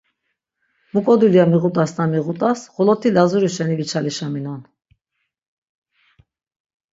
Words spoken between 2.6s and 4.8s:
xoloti Lazuri şeni viçalişaminon.